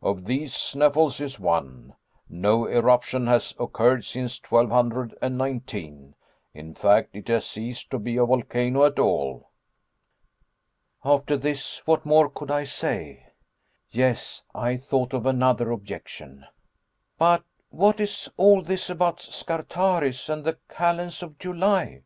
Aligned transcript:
Of 0.00 0.24
these 0.24 0.54
Sneffels 0.54 1.20
is 1.20 1.38
one. 1.38 1.94
No 2.26 2.66
eruption 2.66 3.26
has 3.26 3.54
occurred 3.60 4.02
since 4.06 4.40
1219 4.42 6.14
in 6.54 6.74
fact 6.74 7.14
it 7.14 7.28
has 7.28 7.44
ceased 7.44 7.90
to 7.90 7.98
be 7.98 8.16
a 8.16 8.24
volcano 8.24 8.84
at 8.86 8.98
all." 8.98 9.50
After 11.04 11.36
this 11.36 11.86
what 11.86 12.06
more 12.06 12.30
could 12.30 12.50
I 12.50 12.64
say? 12.64 13.26
Yes, 13.90 14.42
I 14.54 14.78
thought 14.78 15.12
of 15.12 15.26
another 15.26 15.70
objection. 15.70 16.46
"But 17.18 17.44
what 17.68 18.00
is 18.00 18.30
all 18.38 18.62
this 18.62 18.88
about 18.88 19.20
Scartaris 19.20 20.30
and 20.30 20.44
the 20.44 20.56
kalends 20.70 21.22
of 21.22 21.38
July 21.38 22.04